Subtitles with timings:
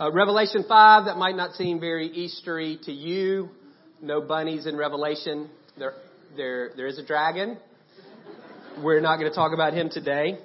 [0.00, 3.50] Uh, Revelation 5, that might not seem very Eastery to you.
[4.02, 5.48] No bunnies in Revelation.
[5.78, 5.92] There,
[6.36, 7.58] there, there is a dragon.
[8.82, 10.38] We're not going to talk about him today.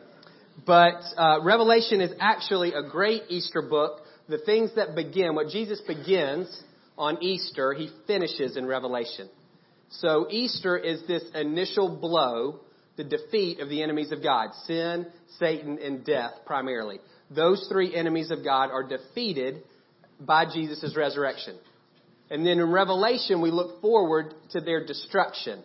[0.67, 4.01] But uh, Revelation is actually a great Easter book.
[4.27, 6.61] The things that begin, what Jesus begins
[6.95, 9.29] on Easter, he finishes in Revelation.
[9.89, 12.59] So Easter is this initial blow,
[12.97, 15.07] the defeat of the enemies of God, sin,
[15.39, 19.63] Satan, and death primarily those three enemies of God are defeated
[20.19, 21.57] by Jesus' resurrection.
[22.29, 25.63] And then in Revelation, we look forward to their destruction.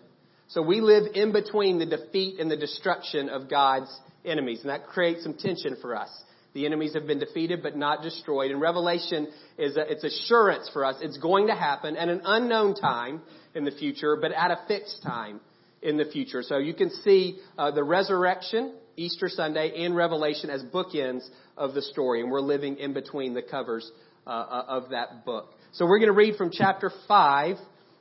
[0.48, 4.86] So we live in between the defeat and the destruction of God's enemies, and that
[4.86, 6.10] creates some tension for us.
[6.55, 8.52] The enemies have been defeated but not destroyed.
[8.52, 10.96] And Revelation is a, it's assurance for us.
[11.00, 13.22] It's going to happen at an unknown time
[13.55, 15.41] in the future, but at a fixed time
[15.83, 16.42] in the future.
[16.42, 21.27] So you can see uh, the resurrection Easter Sunday and Revelation as bookends
[21.57, 23.91] of the story, and we're living in between the covers
[24.27, 25.48] uh, uh of that book.
[25.73, 27.57] So we're going to read from chapter 5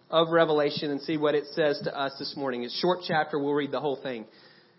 [0.09, 2.63] of Revelation and see what it says to us this morning.
[2.63, 4.25] It's a short chapter, we'll read the whole thing.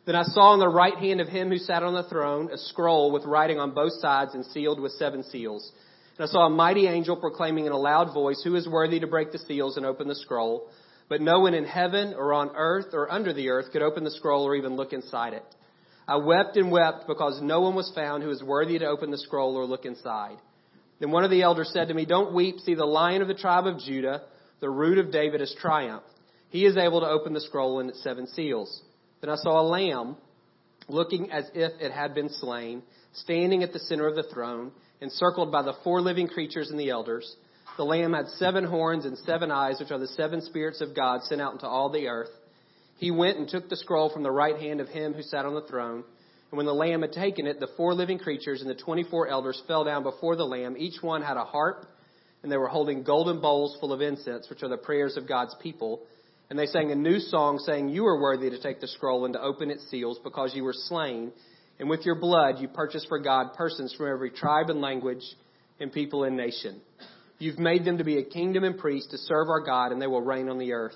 [0.07, 2.59] Then I saw on the right hand of him who sat on the throne a
[2.59, 5.73] scroll with writing on both sides and sealed with seven seals.
[6.19, 9.07] And I saw a mighty angel proclaiming in a loud voice, Who is worthy to
[9.07, 10.69] break the seals and open the scroll?
[11.09, 14.11] But no one in heaven or on earth or under the earth could open the
[14.11, 15.45] scroll or even look inside it.
[16.07, 19.19] I wept and wept because no one was found who was worthy to open the
[19.19, 20.37] scroll or look inside.
[21.01, 22.61] Then one of the elders said to me, Don't weep.
[22.61, 24.23] See, the lion of the tribe of Judah,
[24.61, 26.07] the root of David, has triumphed.
[26.51, 28.83] He is able to open the scroll and its seven seals.
[29.21, 30.17] Then I saw a lamb
[30.89, 32.83] looking as if it had been slain,
[33.15, 36.91] standing at the center of the throne, encircled by the four living creatures and the
[36.91, 37.35] elders.
[37.77, 41.23] The lamb had seven horns and seven eyes, which are the seven spirits of God
[41.25, 42.31] sent out into all the earth.
[42.97, 45.55] He went and took the scroll from the right hand of him who sat on
[45.55, 46.05] the throne.
[46.51, 49.61] And when the Lamb had taken it, the four living creatures and the 24 elders
[49.67, 50.77] fell down before the Lamb.
[50.79, 51.87] Each one had a harp,
[52.43, 55.55] and they were holding golden bowls full of incense, which are the prayers of God's
[55.61, 56.03] people.
[56.51, 59.35] And they sang a new song, saying, You are worthy to take the scroll and
[59.35, 61.33] to open its seals, because you were slain.
[61.81, 65.25] And with your blood you purchased for God persons from every tribe and language
[65.81, 66.81] and people and nation.
[67.39, 70.07] You've made them to be a kingdom and priests to serve our God, and they
[70.07, 70.95] will reign on the earth.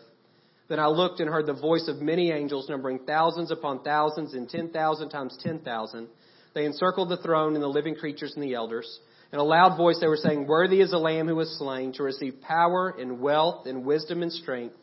[0.69, 4.49] Then I looked and heard the voice of many angels, numbering thousands upon thousands and
[4.49, 6.09] ten thousand times ten thousand.
[6.55, 9.01] They encircled the throne and the living creatures and the elders.
[9.33, 12.03] In a loud voice they were saying, Worthy is the Lamb who was slain to
[12.03, 14.77] receive power and wealth and wisdom and strength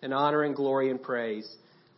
[0.00, 1.48] and honor and glory and praise.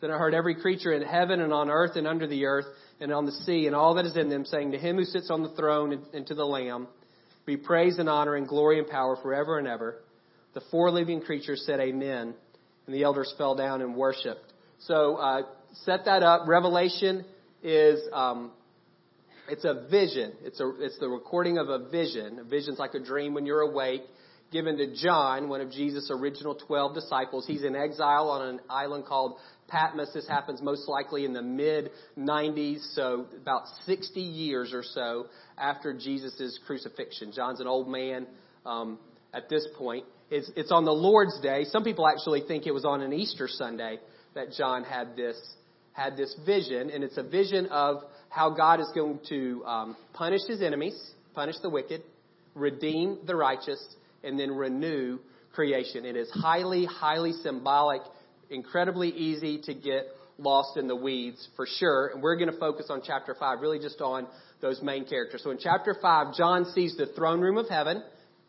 [0.00, 2.66] Then I heard every creature in heaven and on earth and under the earth
[3.00, 5.31] and on the sea and all that is in them saying to him who sits
[5.31, 6.88] on the throne and to the Lamb,
[7.47, 10.03] Be praise and honor and glory and power forever and ever.
[10.53, 12.34] The four living creatures said, Amen
[12.87, 14.53] and the elders fell down and worshiped.
[14.81, 15.43] So uh,
[15.84, 16.47] set that up.
[16.47, 17.25] Revelation
[17.62, 18.53] is um,
[19.49, 20.33] it's a vision.
[20.43, 22.39] It's a it's the recording of a vision.
[22.41, 24.03] A vision's like a dream when you're awake.
[24.53, 27.44] Given to John, one of Jesus' original 12 disciples.
[27.44, 30.12] He's in exile on an island called Patmos.
[30.15, 35.27] This happens most likely in the mid 90s, so about 60 years or so
[35.59, 37.33] after Jesus' crucifixion.
[37.33, 38.28] John's an old man
[38.65, 38.99] um,
[39.33, 40.05] at this point.
[40.31, 41.65] It's, it's on the Lord's Day.
[41.65, 43.99] Some people actually think it was on an Easter Sunday
[44.35, 45.37] that John had this
[45.95, 50.41] had this vision, and it's a vision of how God is going to um, punish
[50.49, 51.01] his enemies,
[51.35, 52.03] punish the wicked,
[52.55, 53.81] redeem the righteous,
[54.25, 55.21] and then renew
[55.53, 56.05] creation.
[56.05, 58.03] It is highly, highly symbolic,
[58.51, 60.06] incredibly easy to get
[60.37, 62.09] lost in the weeds for sure.
[62.09, 64.27] And we're going to focus on chapter 5, really just on
[64.61, 65.43] those main characters.
[65.45, 68.03] So in chapter 5, John sees the throne room of heaven,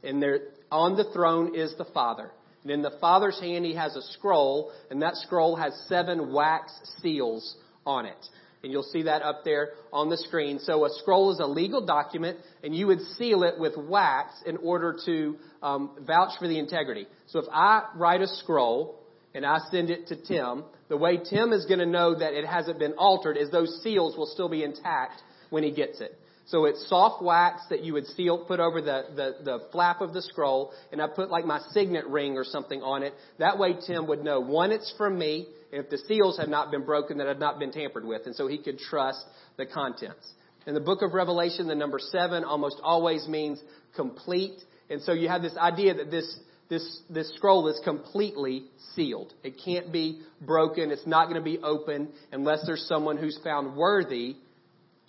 [0.04, 0.40] and there,
[0.72, 2.32] on the throne is the Father.
[2.64, 6.74] And in the Father's hand, he has a scroll, and that scroll has seven wax
[7.02, 7.56] seals
[7.86, 8.18] on it.
[8.64, 10.58] And you'll see that up there on the screen.
[10.58, 14.58] So a scroll is a legal document, and you would seal it with wax in
[14.58, 17.06] order to um, vouch for the integrity.
[17.28, 19.00] So if I write a scroll
[19.36, 22.48] and I send it to Tim, the way Tim is going to know that it
[22.48, 25.22] hasn't been altered is those seals will still be intact
[25.52, 26.20] when he gets it.
[26.48, 30.14] So it's soft wax that you would seal, put over the, the, the flap of
[30.14, 33.14] the scroll, and I put like my signet ring or something on it.
[33.40, 36.70] That way Tim would know, one, it's from me, and if the seals had not
[36.70, 39.26] been broken, that had not been tampered with, and so he could trust
[39.58, 40.32] the contents.
[40.68, 43.60] In the book of Revelation, the number seven almost always means
[43.96, 46.40] complete, and so you have this idea that this,
[46.70, 49.34] this, this scroll is completely sealed.
[49.44, 50.92] It can't be broken.
[50.92, 54.36] It's not going to be open unless there's someone who's found worthy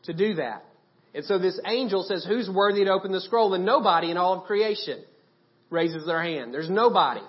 [0.05, 0.65] to do that.
[1.17, 3.55] And so this angel says, Who's worthy to open the scroll?
[3.55, 5.03] And nobody in all of creation
[5.71, 6.53] raises their hand.
[6.53, 7.23] There's nobody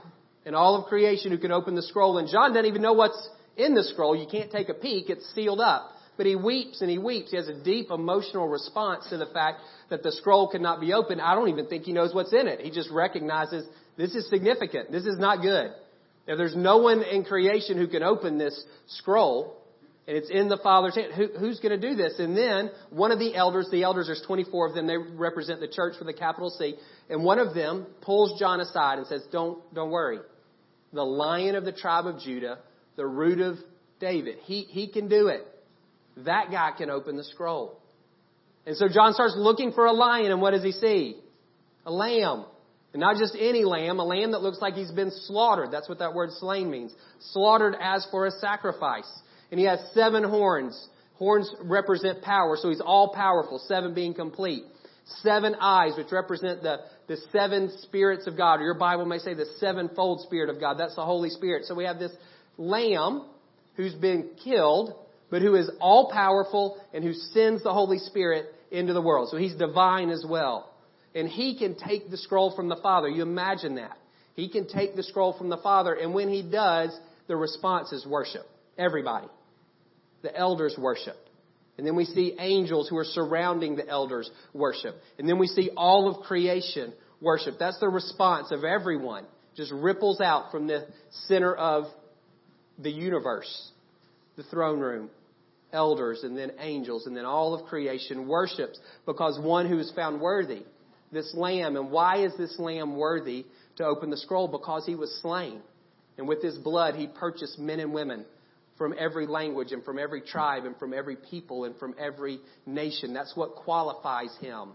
[0.45, 2.17] in all of creation who can open the scroll.
[2.17, 4.13] And John doesn't even know what's in the scroll.
[4.13, 5.09] You can't take a peek.
[5.09, 5.91] It's sealed up.
[6.17, 7.31] But he weeps and he weeps.
[7.31, 11.21] He has a deep emotional response to the fact that the scroll cannot be opened.
[11.21, 12.59] I don't even think he knows what's in it.
[12.59, 13.65] He just recognizes
[13.97, 14.91] this is significant.
[14.91, 15.71] This is not good.
[16.27, 19.55] If there's no one in creation who can open this scroll,
[20.07, 22.13] and it's in the Father's hand, who, who's going to do this?
[22.17, 25.67] And then one of the elders, the elders, there's 24 of them, they represent the
[25.67, 26.75] church with a capital C,
[27.09, 30.19] and one of them pulls John aside and says, don't, don't worry.
[30.93, 32.59] The lion of the tribe of Judah,
[32.95, 33.57] the root of
[33.99, 35.45] David, he, he can do it.
[36.25, 37.77] That guy can open the scroll.
[38.65, 41.17] And so John starts looking for a lion, and what does he see?
[41.85, 42.45] A lamb.
[42.93, 45.71] And not just any lamb, a lamb that looks like he's been slaughtered.
[45.71, 46.93] That's what that word slain means.
[47.31, 49.09] Slaughtered as for a sacrifice.
[49.51, 50.87] And he has seven horns.
[51.15, 54.63] Horns represent power, so he's all powerful, seven being complete.
[55.21, 58.59] Seven eyes, which represent the, the seven spirits of God.
[58.59, 60.77] Your Bible may say the sevenfold spirit of God.
[60.77, 61.65] That's the Holy Spirit.
[61.65, 62.11] So we have this
[62.57, 63.25] lamb
[63.75, 64.93] who's been killed,
[65.29, 69.29] but who is all powerful and who sends the Holy Spirit into the world.
[69.29, 70.73] So he's divine as well.
[71.15, 73.07] And he can take the scroll from the Father.
[73.07, 73.97] You imagine that.
[74.35, 76.95] He can take the scroll from the Father, and when he does,
[77.27, 78.45] the response is worship.
[78.77, 79.27] Everybody.
[80.21, 81.15] The elders worship.
[81.77, 84.95] And then we see angels who are surrounding the elders worship.
[85.19, 87.55] And then we see all of creation worship.
[87.59, 89.25] That's the response of everyone.
[89.55, 90.87] Just ripples out from the
[91.27, 91.85] center of
[92.79, 93.71] the universe,
[94.35, 95.09] the throne room
[95.73, 100.21] elders and then angels and then all of creation worships because one who is found
[100.21, 100.63] worthy,
[101.11, 101.75] this lamb.
[101.75, 103.45] And why is this lamb worthy
[103.77, 104.47] to open the scroll?
[104.47, 105.61] Because he was slain.
[106.17, 108.25] And with his blood, he purchased men and women
[108.77, 113.13] from every language and from every tribe and from every people and from every nation.
[113.13, 114.69] That's what qualifies him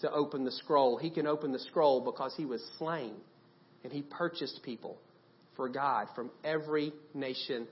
[0.00, 0.96] to open the scroll.
[0.96, 3.14] He can open the scroll because he was slain
[3.84, 4.98] and he purchased people
[5.54, 7.66] for God from every nation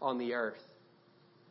[0.00, 0.58] on the earth.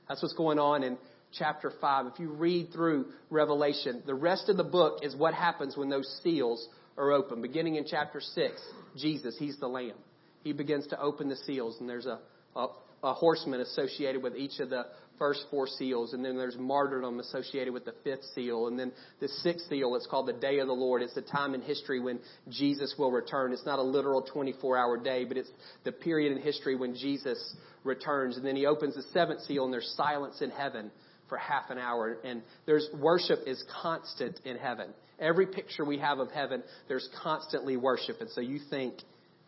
[0.08, 0.98] That's what's going on in
[1.38, 2.08] chapter 5.
[2.08, 6.20] If you read through Revelation, the rest of the book is what happens when those
[6.24, 6.68] seals
[6.98, 7.42] are open.
[7.42, 8.62] Beginning in chapter 6,
[8.98, 9.96] Jesus, he's the Lamb.
[10.44, 12.20] He begins to open the seals, and there's a,
[12.56, 12.68] a,
[13.04, 14.86] a horseman associated with each of the
[15.18, 19.28] first four seals, and then there's martyrdom associated with the fifth seal, and then the
[19.28, 21.02] sixth seal, it's called the Day of the Lord.
[21.02, 23.52] It's the time in history when Jesus will return.
[23.52, 25.50] It's not a literal 24 hour day, but it's
[25.84, 28.38] the period in history when Jesus returns.
[28.38, 30.92] And then he opens the seventh seal, and there's silence in heaven
[31.30, 34.90] for half an hour, and there's worship is constant in heaven.
[35.20, 38.96] Every picture we have of heaven, there's constantly worship, and so you think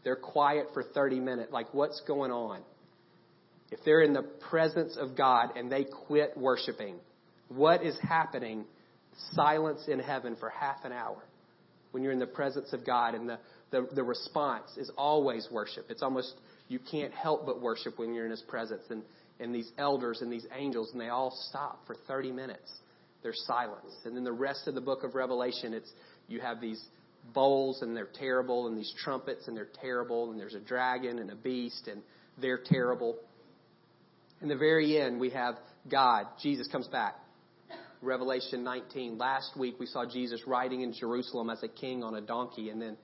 [0.03, 2.61] they're quiet for 30 minutes, like what's going on?
[3.71, 6.95] If they're in the presence of God and they quit worshiping,
[7.49, 8.65] what is happening?
[9.31, 11.17] Silence in heaven for half an hour
[11.91, 13.39] when you're in the presence of God and the,
[13.71, 15.85] the, the response is always worship.
[15.89, 16.33] It's almost,
[16.67, 18.83] you can't help but worship when you're in His presence.
[18.89, 19.03] And,
[19.39, 22.71] and these elders and these angels, and they all stop for 30 minutes.
[23.23, 23.93] There's silence.
[24.05, 25.91] And then the rest of the book of Revelation, it's,
[26.27, 26.81] you have these
[27.33, 31.31] bowls and they're terrible and these trumpets and they're terrible and there's a dragon and
[31.31, 32.01] a beast and
[32.39, 33.17] they're terrible.
[34.41, 35.55] In the very end, we have
[35.89, 36.25] God.
[36.41, 37.15] Jesus comes back.
[38.01, 39.17] Revelation 19.
[39.17, 42.69] Last week, we saw Jesus riding in Jerusalem as a king on a donkey.
[42.69, 42.95] And then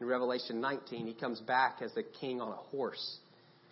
[0.00, 3.18] in Revelation 19, he comes back as a king on a horse.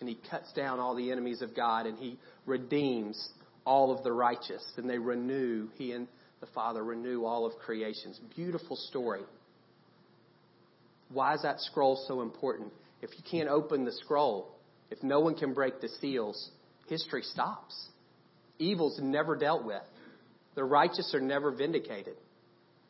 [0.01, 3.29] And he cuts down all the enemies of God and he redeems
[3.65, 4.63] all of the righteous.
[4.75, 6.07] And they renew, he and
[6.41, 9.21] the Father renew all of creation's beautiful story.
[11.13, 12.73] Why is that scroll so important?
[13.01, 14.51] If you can't open the scroll,
[14.91, 16.51] if no one can break the seals,
[16.87, 17.75] history stops.
[18.59, 19.81] Evil's never dealt with.
[20.55, 22.15] The righteous are never vindicated.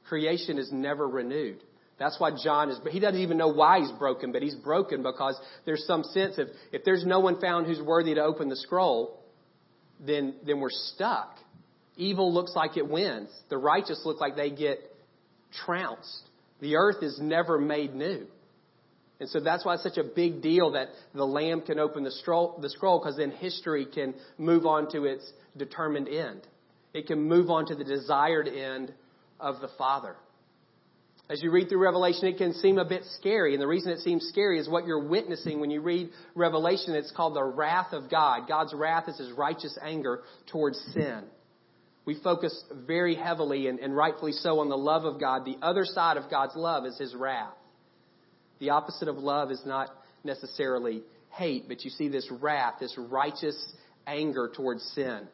[0.08, 1.62] Creation is never renewed.
[1.98, 5.02] That's why John is, but he doesn't even know why he's broken, but he's broken
[5.02, 8.56] because there's some sense of, if there's no one found who's worthy to open the
[8.58, 9.20] scroll,
[10.06, 11.38] then, then we're stuck.
[11.96, 13.30] Evil looks like it wins.
[13.50, 14.80] The righteous look like they get
[15.66, 16.24] trounced.
[16.60, 18.28] The earth is never made new.
[19.20, 22.12] And so that's why it's such a big deal that the Lamb can open the
[22.12, 26.46] scroll, because then history can move on to its determined end.
[26.94, 28.94] It can move on to the desired end
[29.40, 30.16] of the Father.
[31.30, 33.54] As you read through Revelation, it can seem a bit scary.
[33.54, 36.94] And the reason it seems scary is what you're witnessing when you read Revelation.
[36.94, 38.48] It's called the wrath of God.
[38.48, 41.24] God's wrath is his righteous anger towards sin.
[42.06, 45.46] We focus very heavily and, and rightfully so on the love of God.
[45.46, 47.56] The other side of God's love is his wrath.
[48.60, 49.90] The opposite of love is not
[50.24, 53.74] necessarily hate, but you see this wrath, this righteous
[54.08, 55.28] anger towards sin,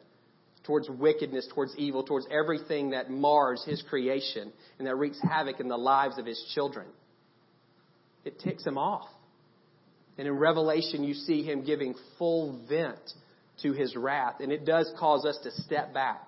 [0.64, 5.68] towards wickedness, towards evil, towards everything that mars his creation and that wreaks havoc in
[5.68, 6.86] the lives of his children.
[8.24, 9.08] It ticks him off.
[10.18, 13.00] And in Revelation, you see him giving full vent
[13.62, 14.36] to his wrath.
[14.40, 16.22] And it does cause us to step back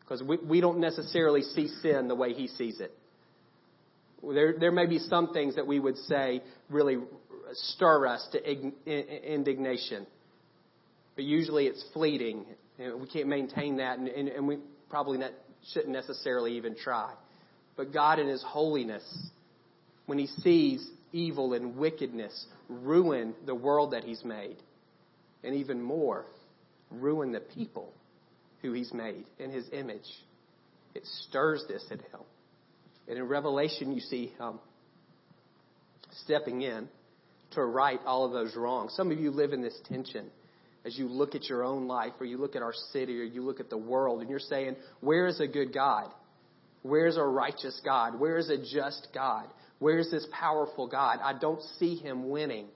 [0.00, 2.92] because we, we don't necessarily see sin the way he sees it.
[4.32, 6.98] There, there may be some things that we would say really
[7.52, 10.06] stir us to indignation.
[11.14, 12.46] But usually it's fleeting.
[12.78, 14.58] We can't maintain that, and, and, and we
[14.90, 15.32] probably not,
[15.72, 17.12] shouldn't necessarily even try.
[17.76, 19.04] But God, in His holiness,
[20.06, 24.56] when He sees evil and wickedness ruin the world that He's made,
[25.42, 26.26] and even more,
[26.90, 27.92] ruin the people
[28.62, 30.08] who He's made in His image,
[30.94, 32.20] it stirs this in Him.
[33.08, 34.58] And in Revelation, you see Him
[36.22, 36.88] stepping in
[37.52, 38.94] to right all of those wrongs.
[38.96, 40.30] Some of you live in this tension
[40.84, 43.42] as you look at your own life or you look at our city or you
[43.42, 46.12] look at the world and you're saying, where is a good God?
[46.82, 48.18] Where is a righteous God?
[48.20, 49.46] Where is a just God?
[49.78, 51.18] Where is this powerful God?
[51.22, 52.66] I don't see him winning.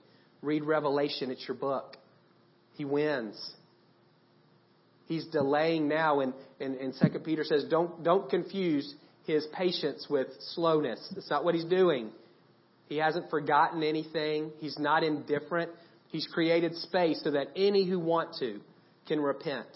[0.41, 1.97] Read Revelation, it's your book.
[2.73, 3.37] He wins.
[5.05, 8.93] He's delaying now, and, and, and 2 Peter says, don't, don't confuse
[9.25, 10.99] his patience with slowness.
[11.13, 12.11] That's not what he's doing.
[12.87, 14.51] He hasn't forgotten anything.
[14.59, 15.71] He's not indifferent.
[16.07, 18.59] He's created space so that any who want to
[19.07, 19.67] can repent,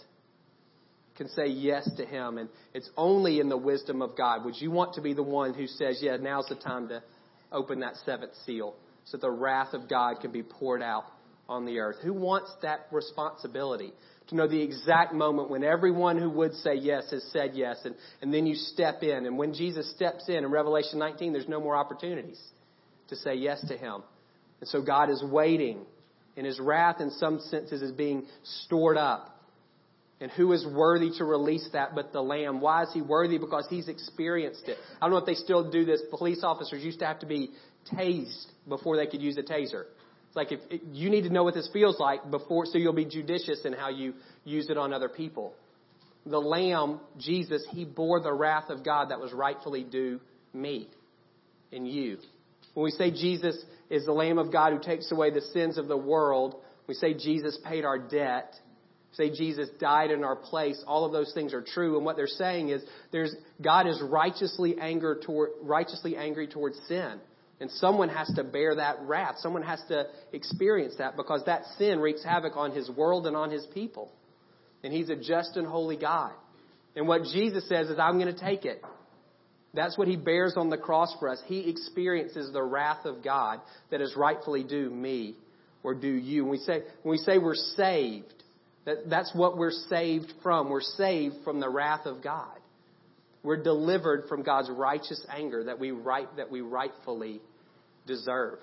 [1.16, 2.40] can say yes to Him.
[2.40, 4.44] And it's only in the wisdom of God.
[4.46, 7.04] Would you want to be the one who says, yeah, now's the time to
[7.52, 11.06] open that seventh seal so the wrath of God can be poured out
[11.48, 11.98] on the earth?
[12.04, 13.94] Who wants that responsibility?
[14.30, 17.94] To know the exact moment when everyone who would say yes has said yes, and,
[18.22, 19.25] and then you step in.
[19.25, 22.42] And when Jesus steps in in Revelation 19, there's no more opportunities
[23.10, 24.01] to say yes to Him.
[24.62, 25.86] And so God is waiting
[26.36, 28.25] and his wrath, in some senses, is being
[28.65, 29.30] stored up.
[30.20, 32.62] And who is worthy to release that but the Lamb?
[32.62, 33.38] Why is he worthy?
[33.38, 34.77] Because he's experienced it.
[35.01, 36.01] I don't know if they still do this.
[36.10, 37.51] Police officers used to have to be
[37.92, 39.86] tased before they could use a taser.
[40.34, 43.06] It's like if you need to know what this feels like before, so you'll be
[43.06, 45.54] judicious in how you use it on other people.
[46.25, 50.20] The Lamb, Jesus, he bore the wrath of God that was rightfully due
[50.52, 50.90] me
[51.72, 52.18] and you.
[52.74, 55.88] When we say Jesus is the Lamb of God who takes away the sins of
[55.88, 56.56] the world,
[56.88, 58.56] we say Jesus paid our debt,
[59.12, 61.96] say Jesus died in our place, all of those things are true.
[61.96, 67.20] And what they're saying is there's, God is righteously, anger toward, righteously angry towards sin.
[67.63, 69.36] And someone has to bear that wrath.
[69.38, 73.51] Someone has to experience that because that sin wreaks havoc on his world and on
[73.51, 74.12] his people.
[74.84, 76.34] And he's a just and holy God.
[76.93, 78.84] And what Jesus says is, I'm going to take it.
[79.74, 81.41] That's what he bears on the cross for us.
[81.46, 85.38] He experiences the wrath of God that is rightfully due me
[85.84, 86.43] or due you.
[86.43, 88.43] When we say, when we say we're saved,
[88.84, 90.70] that, that's what we're saved from.
[90.70, 92.60] We're saved from the wrath of God.
[93.41, 97.39] We're delivered from God's righteous anger that we right, that we rightfully
[98.05, 98.60] deserve.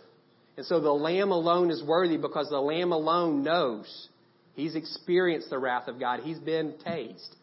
[0.57, 4.09] And so the Lamb alone is worthy because the Lamb alone knows.
[4.55, 6.21] He's experienced the wrath of God.
[6.21, 7.35] He's been tased.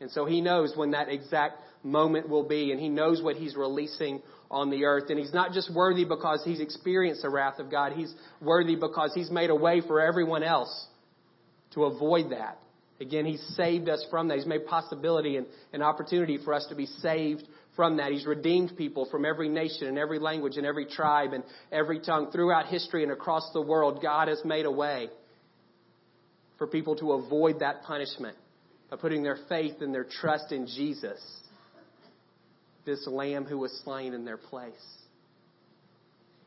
[0.00, 3.56] And so he knows when that exact moment will be, and he knows what he's
[3.56, 5.10] releasing on the earth.
[5.10, 9.12] And he's not just worthy because he's experienced the wrath of God, he's worthy because
[9.14, 10.86] he's made a way for everyone else
[11.72, 12.58] to avoid that.
[13.00, 14.38] Again, he's saved us from that.
[14.38, 17.44] He's made possibility and an opportunity for us to be saved
[17.78, 18.10] from that.
[18.10, 22.32] He's redeemed people from every nation and every language and every tribe and every tongue
[22.32, 24.02] throughout history and across the world.
[24.02, 25.10] God has made a way
[26.58, 28.36] for people to avoid that punishment
[28.90, 31.20] by putting their faith and their trust in Jesus
[32.84, 34.72] this lamb who was slain in their place.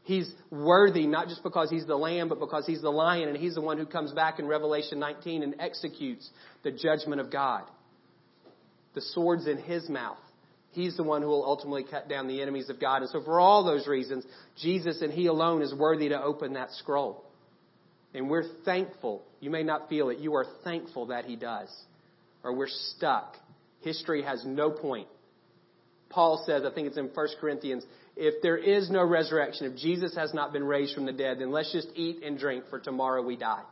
[0.03, 3.55] He's worthy not just because he's the lamb, but because he's the lion and he's
[3.55, 6.29] the one who comes back in Revelation 19 and executes
[6.63, 7.63] the judgment of God.
[8.95, 10.17] The sword's in his mouth.
[10.71, 13.01] He's the one who will ultimately cut down the enemies of God.
[13.01, 14.25] And so for all those reasons,
[14.57, 17.23] Jesus and he alone is worthy to open that scroll.
[18.13, 19.23] And we're thankful.
[19.39, 20.19] You may not feel it.
[20.19, 21.69] You are thankful that he does.
[22.43, 23.35] Or we're stuck.
[23.81, 25.07] History has no point
[26.11, 27.83] Paul says, I think it's in 1 Corinthians,
[28.15, 31.51] if there is no resurrection, if Jesus has not been raised from the dead, then
[31.51, 33.63] let's just eat and drink, for tomorrow we die.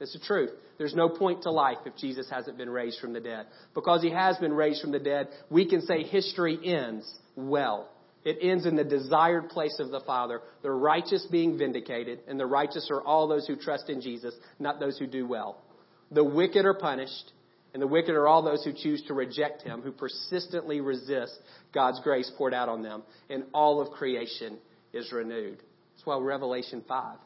[0.00, 0.50] It's the truth.
[0.76, 3.46] There's no point to life if Jesus hasn't been raised from the dead.
[3.74, 7.88] Because he has been raised from the dead, we can say history ends well.
[8.24, 12.46] It ends in the desired place of the Father, the righteous being vindicated, and the
[12.46, 15.62] righteous are all those who trust in Jesus, not those who do well.
[16.10, 17.32] The wicked are punished,
[17.74, 21.38] and the wicked are all those who choose to reject him, who persistently resist
[21.72, 23.02] God's grace poured out on them.
[23.28, 24.58] And all of creation
[24.92, 25.58] is renewed.
[25.58, 27.18] That's why Revelation 5.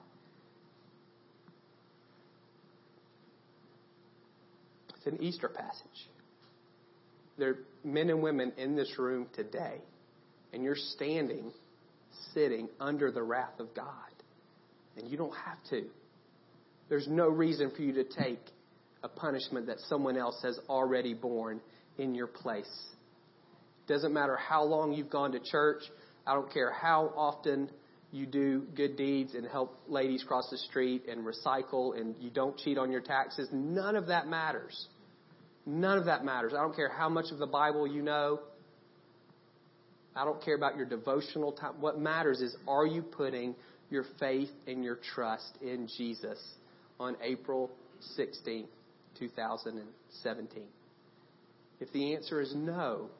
[5.09, 6.09] An Easter passage.
[7.37, 9.81] There are men and women in this room today,
[10.53, 11.53] and you're standing,
[12.35, 13.87] sitting under the wrath of God.
[14.97, 15.85] And you don't have to.
[16.89, 18.41] There's no reason for you to take
[19.03, 21.61] a punishment that someone else has already borne
[21.99, 22.87] in your place.
[23.87, 25.83] Doesn't matter how long you've gone to church.
[26.27, 27.71] I don't care how often
[28.11, 32.57] you do good deeds and help ladies cross the street and recycle and you don't
[32.57, 33.49] cheat on your taxes.
[33.53, 34.89] None of that matters.
[35.69, 36.55] None of that matters.
[36.57, 38.41] I don't care how much of the Bible you know.
[40.17, 41.75] I don't care about your devotional time.
[41.79, 43.55] What matters is are you putting
[43.91, 46.39] your faith and your trust in Jesus
[46.99, 47.71] on April
[48.17, 48.67] 16,
[49.19, 50.63] 2017?
[51.81, 53.11] If the answer is no,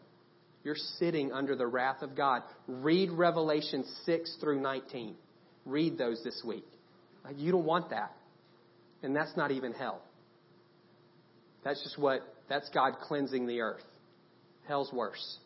[0.65, 2.43] you're sitting under the wrath of God.
[2.67, 5.17] Read Revelation 6 through 19.
[5.67, 6.67] Read those this week.
[7.37, 8.17] You don't want that.
[9.03, 10.01] And that's not even hell.
[11.63, 13.85] That's just what, that's God cleansing the earth.
[14.67, 15.39] Hell's worse.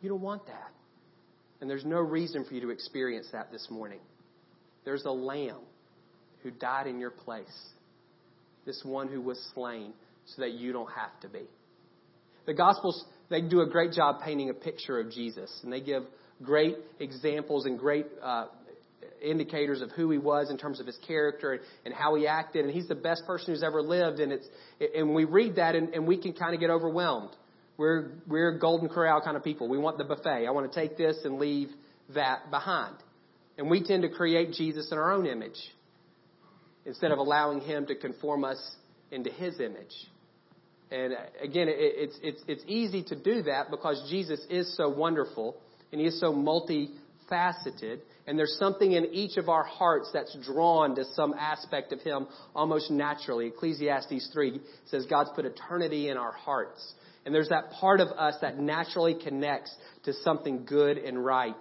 [0.00, 0.70] You don't want that.
[1.60, 4.00] And there's no reason for you to experience that this morning.
[4.84, 5.60] There's a lamb
[6.42, 7.46] who died in your place.
[8.66, 9.92] This one who was slain
[10.26, 11.46] so that you don't have to be.
[12.46, 16.02] The Gospels, they do a great job painting a picture of Jesus, and they give
[16.42, 18.46] great examples and great uh,
[19.22, 22.64] indicators of who he was in terms of his character and how he acted.
[22.64, 24.20] And he's the best person who's ever lived.
[24.20, 24.46] And it's
[24.94, 27.30] and we read that and, and we can kind of get overwhelmed.
[27.76, 29.68] We're we're golden corral kind of people.
[29.68, 30.46] We want the buffet.
[30.46, 31.68] I want to take this and leave
[32.14, 32.96] that behind.
[33.58, 35.58] And we tend to create Jesus in our own image
[36.84, 38.76] instead of allowing him to conform us
[39.10, 39.92] into his image.
[40.90, 45.56] And uh, again, it's, it's, it's easy to do that because Jesus is so wonderful
[45.90, 46.32] and he is so
[47.32, 48.00] multifaceted.
[48.26, 52.26] And there's something in each of our hearts that's drawn to some aspect of him
[52.54, 53.48] almost naturally.
[53.48, 56.94] Ecclesiastes 3 says God's put eternity in our hearts.
[57.24, 59.74] And there's that part of us that naturally connects
[60.04, 61.54] to something good and right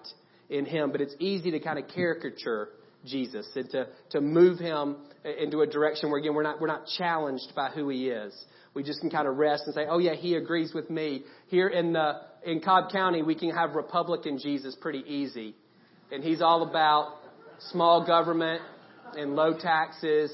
[0.49, 0.91] in him.
[0.91, 2.69] But it's easy to kind of caricature
[3.05, 4.97] Jesus and to, to move him
[5.39, 8.33] into a direction where again we're not we're not challenged by who he is
[8.73, 11.23] we just can kind of rest and say, oh yeah, he agrees with me.
[11.47, 15.55] Here in the, in Cobb County, we can have Republican Jesus pretty easy.
[16.11, 17.17] And he's all about
[17.69, 18.61] small government
[19.15, 20.31] and low taxes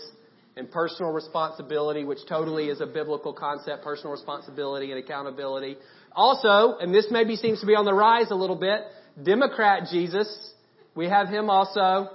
[0.56, 5.78] and personal responsibility, which totally is a biblical concept, personal responsibility and accountability.
[6.14, 8.82] Also, and this maybe seems to be on the rise a little bit,
[9.22, 10.54] Democrat Jesus,
[10.96, 12.10] we have him also.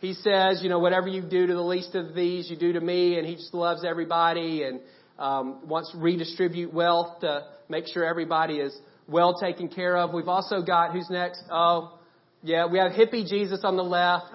[0.00, 2.80] He says, you know, whatever you do to the least of these, you do to
[2.80, 4.80] me, and he just loves everybody, and
[5.18, 8.76] um, wants to redistribute wealth to make sure everybody is
[9.08, 10.12] well taken care of.
[10.12, 11.42] We've also got, who's next?
[11.50, 11.98] Oh,
[12.42, 14.26] yeah, we have hippie Jesus on the left.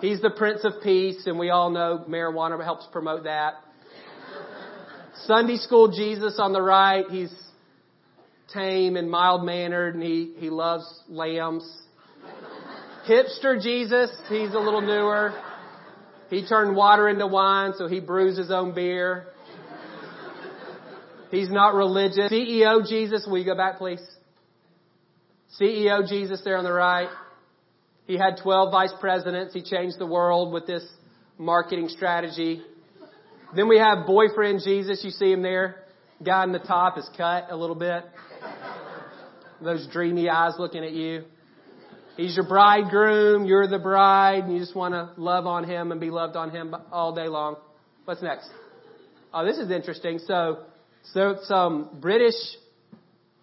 [0.00, 3.54] He's the Prince of Peace, and we all know marijuana helps promote that.
[5.26, 7.04] Sunday school Jesus on the right.
[7.10, 7.32] He's
[8.54, 11.70] tame and mild mannered, and he, he loves lambs.
[13.08, 15.32] Hipster Jesus, he's a little newer.
[16.30, 19.26] He turned water into wine, so he brews his own beer.
[21.30, 22.30] He's not religious.
[22.30, 24.02] CEO Jesus, will you go back please?
[25.60, 27.08] CEO Jesus there on the right.
[28.10, 29.54] He had 12 vice presidents.
[29.54, 30.84] He changed the world with this
[31.38, 32.60] marketing strategy.
[33.54, 35.04] Then we have boyfriend Jesus.
[35.04, 35.84] You see him there.
[36.20, 38.02] Guy in the top is cut a little bit.
[39.62, 41.22] Those dreamy eyes looking at you.
[42.16, 43.44] He's your bridegroom.
[43.44, 44.42] You're the bride.
[44.42, 47.28] And you just want to love on him and be loved on him all day
[47.28, 47.58] long.
[48.06, 48.50] What's next?
[49.32, 50.18] Oh, this is interesting.
[50.26, 50.64] So
[51.12, 52.34] so some British,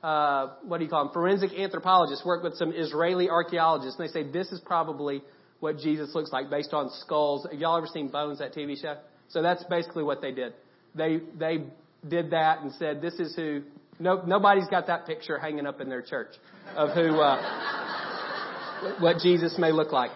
[0.04, 4.12] uh, what do you call them, forensic anthropologists work with some Israeli archaeologists, and they
[4.12, 5.22] say this is probably
[5.60, 7.48] what Jesus looks like based on skulls.
[7.50, 8.98] Have y'all ever seen Bones, that TV show?
[9.30, 10.54] So that's basically what they did.
[10.96, 11.66] They they
[12.08, 13.64] did that and said this is who.
[14.00, 16.36] No, nobody's got that picture hanging up in their church
[16.76, 20.12] of who uh, what Jesus may look like.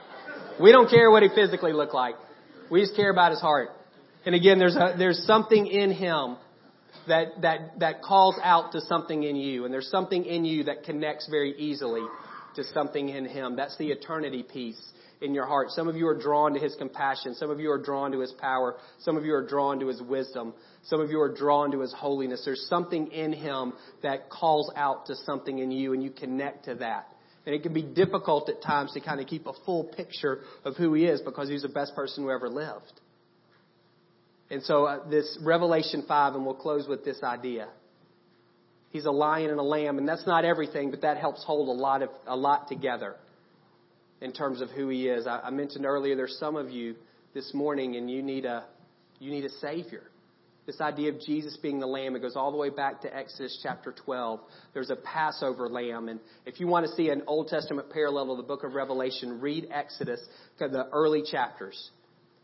[0.62, 2.14] We don't care what he physically looked like.
[2.70, 3.70] We just care about his heart.
[4.24, 6.38] And again, there's a, there's something in him
[7.08, 9.66] that, that, that calls out to something in you.
[9.66, 12.06] And there's something in you that connects very easily
[12.56, 13.56] to something in Him.
[13.56, 14.82] That's the eternity piece
[15.22, 15.70] in your heart.
[15.70, 17.36] Some of you are drawn to His compassion.
[17.36, 18.76] Some of you are drawn to His power.
[19.00, 20.54] Some of you are drawn to His wisdom.
[20.84, 22.42] Some of you are drawn to His holiness.
[22.44, 26.76] There's something in Him that calls out to something in you and you connect to
[26.76, 27.08] that.
[27.46, 30.76] And it can be difficult at times to kind of keep a full picture of
[30.76, 33.00] who He is because He's the best person who ever lived.
[34.52, 37.70] And so uh, this Revelation 5, and we'll close with this idea.
[38.90, 41.82] He's a lion and a lamb, and that's not everything, but that helps hold a
[41.82, 43.16] lot of a lot together
[44.20, 45.26] in terms of who he is.
[45.26, 46.96] I, I mentioned earlier there's some of you
[47.34, 48.66] this morning, and you need a
[49.20, 50.04] you need a savior.
[50.66, 53.58] This idea of Jesus being the lamb, it goes all the way back to Exodus
[53.64, 54.42] chapter 12.
[54.74, 56.08] There's a Passover lamb.
[56.08, 59.42] And if you want to see an Old Testament parallel to the book of Revelation,
[59.42, 60.20] read Exodus,
[60.60, 61.90] the early chapters.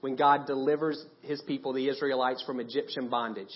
[0.01, 3.53] When God delivers his people, the Israelites, from Egyptian bondage.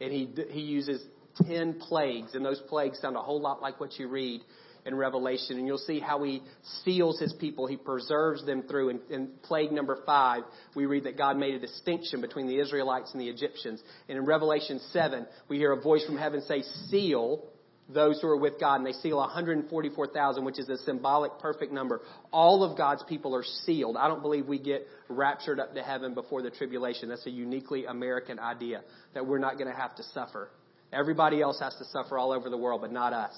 [0.00, 1.02] And he, he uses
[1.46, 4.42] 10 plagues, and those plagues sound a whole lot like what you read
[4.84, 5.58] in Revelation.
[5.58, 6.42] And you'll see how he
[6.84, 7.66] seals his people.
[7.66, 8.90] He preserves them through.
[8.90, 10.42] In, in plague number five,
[10.74, 13.82] we read that God made a distinction between the Israelites and the Egyptians.
[14.08, 17.44] And in Revelation 7, we hear a voice from heaven say, Seal
[17.88, 22.02] those who are with God, and they seal 144,000, which is a symbolic perfect number.
[22.32, 23.96] All of God's people are sealed.
[23.96, 27.08] I don't believe we get raptured up to heaven before the tribulation.
[27.08, 28.82] That's a uniquely American idea
[29.14, 30.50] that we're not going to have to suffer.
[30.92, 33.34] Everybody else has to suffer all over the world, but not us.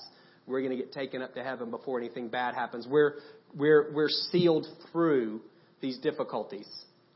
[0.47, 2.87] We're going to get taken up to heaven before anything bad happens.
[2.89, 3.17] We're,
[3.55, 5.43] we're, we're sealed through
[5.81, 6.69] these difficulties.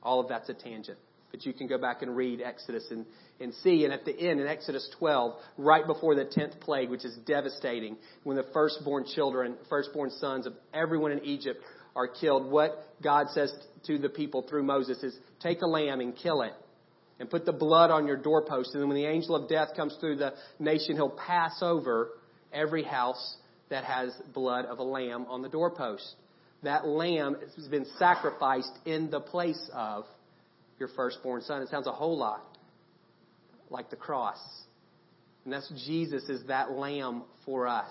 [0.03, 0.99] All of that's a tangent.
[1.35, 3.05] But you can go back and read Exodus and,
[3.41, 3.85] and see.
[3.85, 7.97] And at the end, in Exodus 12, right before the 10th plague, which is devastating,
[8.23, 11.61] when the firstborn children, firstborn sons of everyone in Egypt
[11.97, 13.53] are killed, what God says
[13.89, 16.53] to the people through Moses is, take a lamb and kill it
[17.19, 18.73] and put the blood on your doorpost.
[18.73, 22.11] And then when the angel of death comes through the nation, he'll pass over
[22.53, 23.39] every house
[23.71, 26.15] that has blood of a lamb on the doorpost.
[26.63, 30.05] That lamb has been sacrificed in the place of
[30.79, 31.63] your firstborn son.
[31.63, 32.43] It sounds a whole lot
[33.71, 34.39] like the cross.
[35.45, 37.91] And that's Jesus is that lamb for us.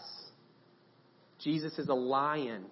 [1.43, 2.65] Jesus is a lion.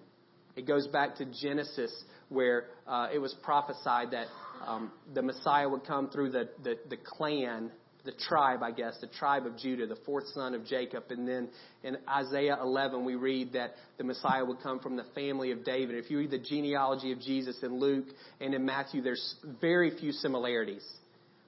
[0.56, 1.92] It goes back to Genesis
[2.28, 4.26] where uh, it was prophesied that
[4.66, 7.70] um, the Messiah would come through the, the, the clan
[8.04, 11.04] the tribe, I guess, the tribe of Judah, the fourth son of Jacob.
[11.10, 11.48] And then
[11.84, 15.96] in Isaiah 11, we read that the Messiah would come from the family of David.
[15.96, 18.06] If you read the genealogy of Jesus in Luke
[18.40, 20.84] and in Matthew, there's very few similarities.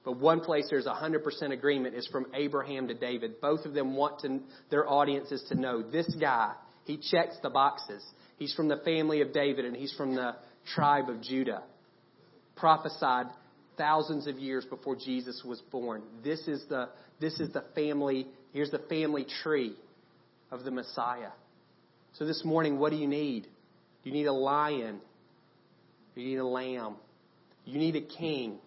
[0.05, 3.41] But one place there's 100% agreement is from Abraham to David.
[3.41, 4.39] Both of them want to,
[4.69, 6.53] their audiences to know this guy,
[6.85, 8.03] he checks the boxes.
[8.37, 10.35] He's from the family of David and he's from the
[10.75, 11.63] tribe of Judah.
[12.55, 13.27] Prophesied
[13.77, 16.03] thousands of years before Jesus was born.
[16.23, 19.75] This is the, this is the family, here's the family tree
[20.51, 21.31] of the Messiah.
[22.13, 23.47] So this morning, what do you need?
[24.03, 25.01] You need a lion.
[26.15, 26.95] You need a lamb.
[27.65, 28.59] You need a king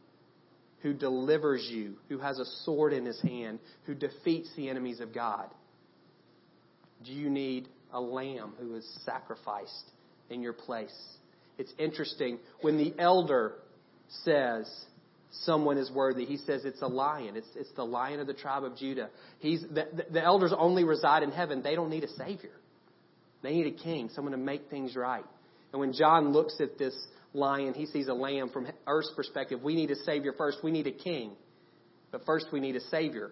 [0.83, 5.15] who delivers you, who has a sword in his hand, who defeats the enemies of
[5.15, 5.49] God.
[7.05, 9.91] Do you need a lamb who is sacrificed
[10.31, 10.95] in your place?
[11.57, 13.55] It's interesting when the elder
[14.25, 14.71] says,
[15.31, 16.25] someone is worthy.
[16.25, 17.37] He says it's a lion.
[17.37, 19.11] It's, it's the lion of the tribe of Judah.
[19.41, 21.63] He's, the, the elders only reside in heaven.
[21.63, 22.53] They don't need a savior.
[23.43, 25.25] They need a king, someone to make things right.
[25.73, 26.95] And when John looks at this
[27.35, 29.63] lion, he sees a lamb from earth's perspective.
[29.63, 30.59] We need a savior first.
[30.65, 31.33] We need a king.
[32.11, 33.31] But first we need a savior.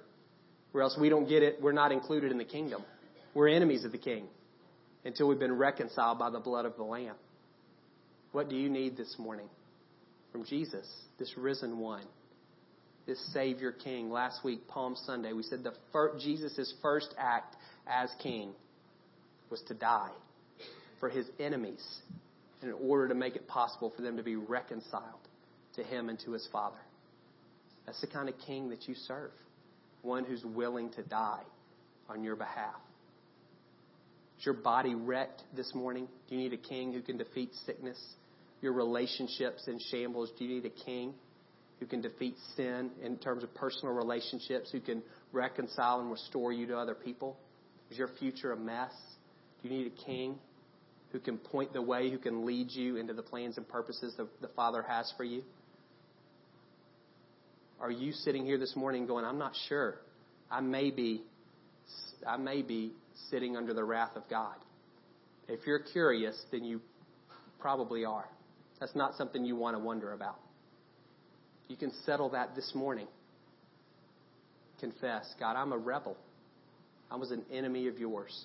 [0.74, 1.60] Or else we don't get it.
[1.60, 2.84] We're not included in the kingdom.
[3.34, 4.26] We're enemies of the king
[5.04, 7.14] until we've been reconciled by the blood of the lamb.
[8.32, 9.48] What do you need this morning?
[10.36, 10.86] From Jesus,
[11.18, 12.04] this risen one,
[13.06, 14.10] this Savior King.
[14.10, 15.72] Last week, Palm Sunday, we said the
[16.18, 18.52] Jesus' first act as King
[19.48, 20.10] was to die
[21.00, 21.82] for his enemies
[22.62, 25.26] in order to make it possible for them to be reconciled
[25.76, 26.76] to him and to his Father.
[27.86, 29.30] That's the kind of King that you serve,
[30.02, 31.44] one who's willing to die
[32.10, 32.76] on your behalf.
[34.38, 36.08] Is your body wrecked this morning?
[36.28, 37.98] Do you need a king who can defeat sickness?
[38.66, 40.32] Your relationships in shambles?
[40.36, 41.14] Do you need a king
[41.78, 46.66] who can defeat sin in terms of personal relationships, who can reconcile and restore you
[46.66, 47.36] to other people?
[47.92, 48.90] Is your future a mess?
[49.62, 50.34] Do you need a king
[51.12, 54.26] who can point the way, who can lead you into the plans and purposes that
[54.40, 55.44] the Father has for you?
[57.80, 60.00] Are you sitting here this morning going, I'm not sure.
[60.50, 61.22] I may be
[62.26, 62.94] I may be
[63.30, 64.56] sitting under the wrath of God.
[65.46, 66.80] If you're curious, then you
[67.60, 68.28] probably are.
[68.80, 70.36] That's not something you want to wonder about.
[71.68, 73.06] You can settle that this morning.
[74.80, 76.16] Confess, God, I'm a rebel.
[77.10, 78.44] I was an enemy of yours.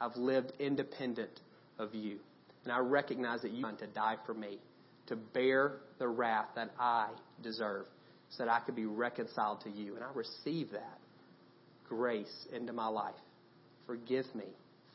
[0.00, 1.40] I've lived independent
[1.78, 2.18] of you.
[2.64, 4.58] And I recognize that you want to die for me,
[5.06, 7.08] to bear the wrath that I
[7.42, 7.86] deserve,
[8.30, 9.94] so that I could be reconciled to you.
[9.94, 10.98] And I receive that
[11.88, 13.14] grace into my life.
[13.86, 14.44] Forgive me.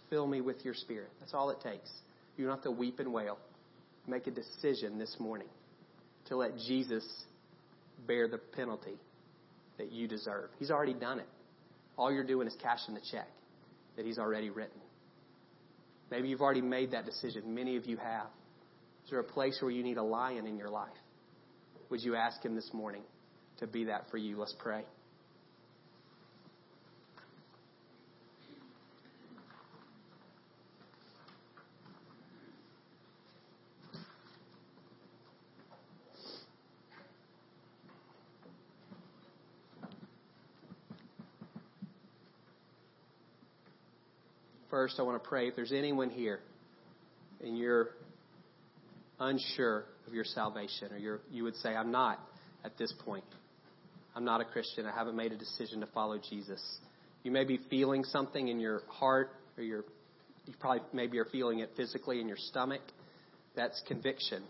[0.09, 1.09] Fill me with your spirit.
[1.19, 1.89] That's all it takes.
[2.37, 3.39] You don't have to weep and wail
[4.07, 5.47] make a decision this morning
[6.27, 7.05] to let Jesus
[8.07, 8.97] bear the penalty
[9.77, 10.49] that you deserve.
[10.59, 11.27] He's already done it.
[11.97, 13.27] All you're doing is cashing the check
[13.95, 14.79] that He's already written.
[16.11, 17.55] Maybe you've already made that decision.
[17.55, 18.27] Many of you have.
[19.05, 20.89] Is there a place where you need a lion in your life?
[21.89, 23.03] Would you ask Him this morning
[23.59, 24.37] to be that for you?
[24.37, 24.83] Let's pray.
[44.85, 46.41] First, I want to pray if there's anyone here
[47.43, 47.89] and you're
[49.19, 52.19] unsure of your salvation, or you're, you would say, I'm not
[52.63, 53.23] at this point.
[54.15, 54.85] I'm not a Christian.
[54.85, 56.61] I haven't made a decision to follow Jesus.
[57.23, 59.85] You may be feeling something in your heart, or your,
[60.45, 62.81] you probably maybe are feeling it physically in your stomach.
[63.55, 64.43] That's conviction.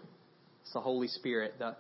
[0.63, 1.53] It's the Holy Spirit.
[1.59, 1.77] The,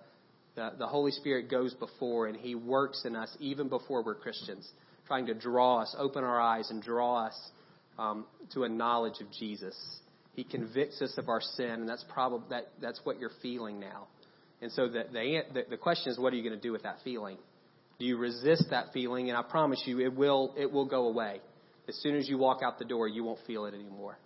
[0.55, 4.65] the, the Holy Spirit goes before, and He works in us even before we're Christians,
[5.07, 7.37] trying to draw us, open our eyes, and draw us
[7.97, 9.75] um, to a knowledge of Jesus.
[10.33, 14.07] He convicts us of our sin, and that's probably that, that's what you're feeling now.
[14.61, 16.97] And so the, the, the question is, what are you going to do with that
[17.03, 17.37] feeling?
[17.99, 19.29] Do you resist that feeling?
[19.29, 21.39] And I promise you, it will, it will go away.
[21.87, 24.17] As soon as you walk out the door, you won't feel it anymore.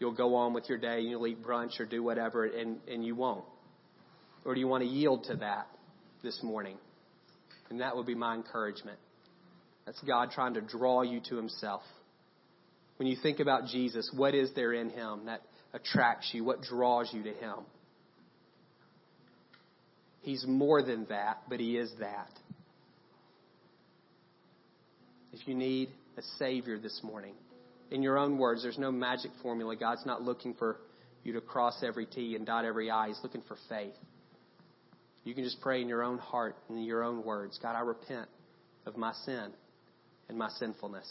[0.00, 3.04] You'll go on with your day, and you'll eat brunch or do whatever, and, and
[3.04, 3.44] you won't.
[4.44, 5.66] Or do you want to yield to that
[6.22, 6.76] this morning?
[7.70, 8.98] And that would be my encouragement.
[9.84, 11.82] That's God trying to draw you to Himself.
[12.98, 16.44] When you think about Jesus, what is there in Him that attracts you?
[16.44, 17.56] What draws you to Him?
[20.22, 22.30] He's more than that, but He is that.
[25.32, 27.34] If you need a Savior this morning,
[27.90, 29.76] in your own words, there's no magic formula.
[29.76, 30.78] God's not looking for
[31.22, 33.08] you to cross every T and dot every I.
[33.08, 33.94] He's looking for faith.
[35.24, 38.28] You can just pray in your own heart in your own words God, I repent
[38.86, 39.50] of my sin
[40.28, 41.08] and my sinfulness.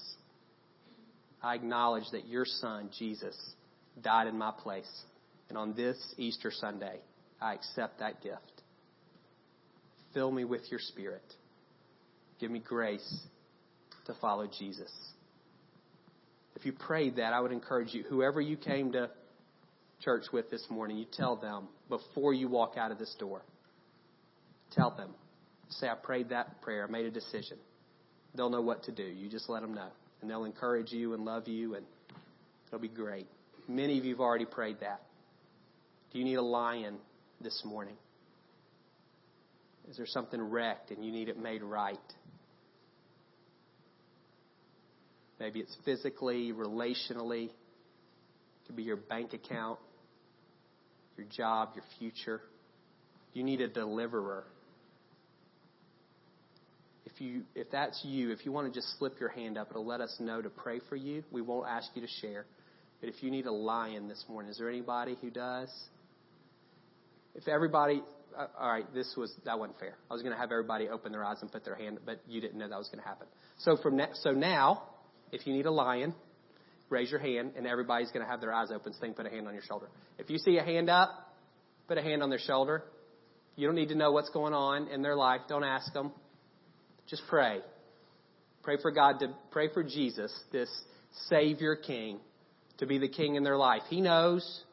[1.42, 3.36] I acknowledge that your Son, Jesus,
[4.02, 4.90] died in my place.
[5.50, 7.00] And on this Easter Sunday,
[7.42, 8.62] I accept that gift.
[10.14, 11.24] Fill me with your Spirit.
[12.40, 13.22] Give me grace
[14.06, 14.92] to follow Jesus.
[16.56, 19.10] If you prayed that, I would encourage you, whoever you came to
[20.04, 23.42] church with this morning, you tell them before you walk out of this door.
[24.72, 25.12] Tell them.
[25.70, 26.88] Say, I prayed that prayer.
[26.88, 27.58] I made a decision.
[28.36, 29.04] They'll know what to do.
[29.04, 29.90] You just let them know.
[30.22, 31.86] And they'll encourage you and love you, and
[32.68, 33.28] it'll be great.
[33.68, 35.02] Many of you have already prayed that.
[36.12, 36.98] Do you need a lion
[37.42, 37.96] this morning?
[39.90, 41.98] Is there something wrecked and you need it made right?
[45.40, 47.46] Maybe it's physically, relationally.
[47.46, 47.52] It
[48.66, 49.80] could be your bank account,
[51.16, 52.42] your job, your future.
[53.34, 54.46] You need a deliverer.
[57.18, 59.86] If you if that's you, if you want to just slip your hand up, it'll
[59.86, 61.24] let us know to pray for you.
[61.32, 62.46] We won't ask you to share.
[63.02, 65.70] But if you need a lion this morning, is there anybody who does?
[67.34, 68.04] If everybody
[68.38, 69.96] uh, all right, this was that wasn't fair.
[70.12, 72.40] I was going to have everybody open their eyes and put their hand, but you
[72.40, 73.26] didn't know that was going to happen.
[73.60, 74.84] So from ne- so now,
[75.32, 76.14] if you need a lion,
[76.90, 78.94] raise your hand, and everybody's going to have their eyes open.
[78.94, 79.88] Can put a hand on your shoulder.
[80.20, 81.10] If you see a hand up,
[81.88, 82.84] put a hand on their shoulder.
[83.56, 85.42] You don't need to know what's going on in their life.
[85.50, 86.12] Don't ask them.
[87.10, 87.60] Just pray.
[88.64, 90.70] Pray for God to pray for Jesus, this
[91.30, 92.20] Savior King,
[92.80, 93.84] to be the King in their life.
[93.90, 94.64] He knows.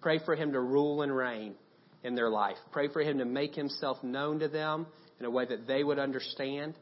[0.00, 1.54] Pray for Him to rule and reign
[2.02, 2.56] in their life.
[2.72, 4.86] Pray for Him to make Himself known to them
[5.18, 6.74] in a way that they would understand.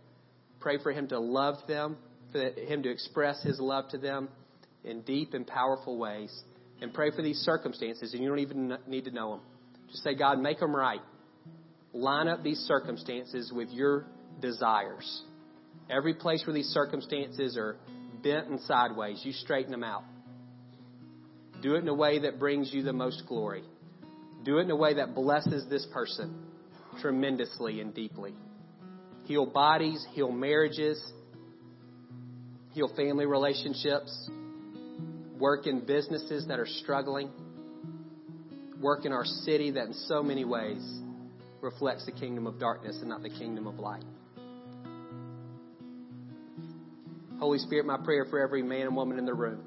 [0.60, 1.96] Pray for Him to love them
[2.32, 4.28] for Him to express His love to them
[4.84, 6.34] in deep and powerful ways.
[6.80, 9.40] And pray for these circumstances, and you don't even need to know them.
[9.90, 11.00] Just say, God, make them right.
[11.92, 14.04] Line up these circumstances with your
[14.40, 15.22] desires.
[15.90, 17.76] Every place where these circumstances are
[18.22, 20.04] bent and sideways, you straighten them out.
[21.62, 23.64] Do it in a way that brings you the most glory.
[24.44, 26.46] Do it in a way that blesses this person
[27.00, 28.34] tremendously and deeply.
[29.24, 31.02] Heal bodies, heal marriages,
[32.72, 34.30] heal family relationships,
[35.38, 37.30] work in businesses that are struggling,
[38.80, 40.82] work in our city that in so many ways
[41.60, 44.04] reflects the kingdom of darkness and not the kingdom of light.
[47.38, 49.62] Holy Spirit, my prayer for every man and woman in the room,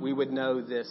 [0.00, 0.88] we would know this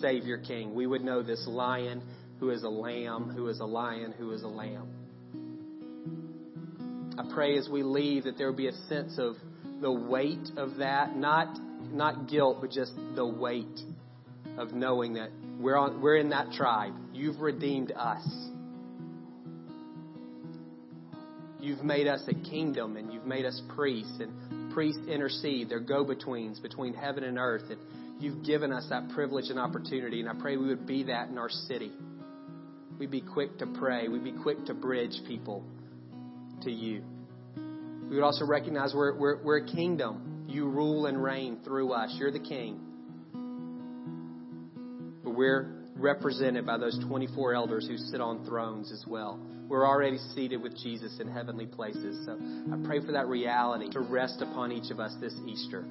[0.00, 0.74] Savior King.
[0.74, 2.02] We would know this lion
[2.38, 4.88] who is a lamb, who is a lion, who is a lamb.
[7.18, 9.34] I pray as we leave that there would be a sense of
[9.80, 11.58] the weight of that, not
[11.92, 13.80] not guilt, but just the weight
[14.56, 16.94] of knowing that we're on we're in that tribe.
[17.12, 18.26] You've redeemed us.
[21.60, 24.43] You've made us a kingdom and you've made us priests and
[24.74, 25.68] priests intercede.
[25.68, 27.78] They're go-betweens between heaven and earth and
[28.20, 31.38] you've given us that privilege and opportunity and I pray we would be that in
[31.38, 31.92] our city.
[32.98, 34.08] We'd be quick to pray.
[34.08, 35.64] We'd be quick to bridge people
[36.62, 37.02] to you.
[38.08, 40.44] We would also recognize we're, we're, we're a kingdom.
[40.48, 42.14] You rule and reign through us.
[42.18, 42.80] You're the king.
[45.24, 49.40] But we're represented by those 24 elders who sit on thrones as well.
[49.68, 52.24] We're already seated with Jesus in heavenly places.
[52.26, 52.38] So
[52.72, 55.84] I pray for that reality to rest upon each of us this Easter.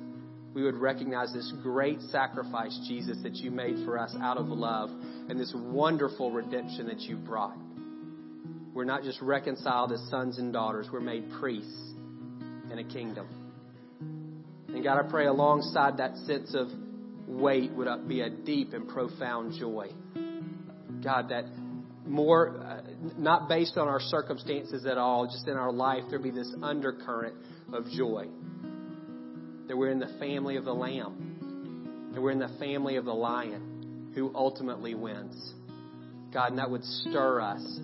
[0.54, 4.90] we would recognize this great sacrifice, Jesus, that you made for us out of love
[5.30, 7.58] and this wonderful redemption that you brought.
[8.74, 11.94] We're not just reconciled as sons and daughters, we're made priests
[12.72, 13.28] in a kingdom.
[14.68, 16.68] And God, I pray alongside that sense of
[17.28, 19.90] weight would be a deep and profound joy.
[21.04, 21.46] God, that
[22.06, 22.82] more, uh,
[23.18, 27.36] not based on our circumstances at all, just in our life, there be this undercurrent
[27.74, 28.28] of joy.
[29.68, 32.12] That we're in the family of the Lamb.
[32.14, 35.54] That we're in the family of the Lion who ultimately wins.
[36.34, 37.80] God, and that would stir us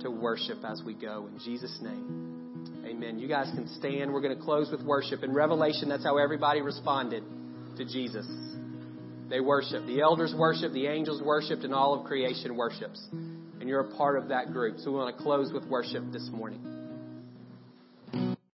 [0.00, 1.28] to worship as we go.
[1.32, 3.18] In Jesus' name, amen.
[3.18, 4.12] You guys can stand.
[4.12, 5.22] We're going to close with worship.
[5.22, 7.24] In Revelation, that's how everybody responded
[7.76, 8.26] to Jesus.
[9.28, 9.86] They worship.
[9.86, 13.04] The elders worship, the angels worshiped, and all of creation worships.
[13.60, 14.78] And you're a part of that group.
[14.78, 16.77] So we want to close with worship this morning.